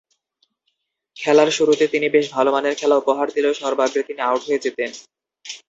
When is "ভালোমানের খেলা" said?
2.33-2.95